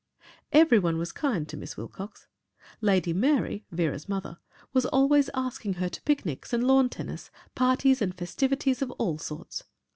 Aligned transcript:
Every 0.51 0.79
one 0.79 0.97
was 0.97 1.11
kind 1.11 1.47
to 1.47 1.55
Miss 1.55 1.77
Wilcox. 1.77 2.25
Lady 2.81 3.13
Mary 3.13 3.67
(Vera's 3.71 4.09
mother) 4.09 4.39
was 4.73 4.87
always 4.87 5.29
asking 5.35 5.73
her 5.73 5.89
to 5.89 6.01
picnics 6.01 6.53
and 6.53 6.63
lawn 6.63 6.89
tennis, 6.89 7.29
parties 7.53 8.01
and 8.01 8.15
festivities 8.17 8.81
of 8.81 8.89
all 8.97 9.19
sorts. 9.19 9.61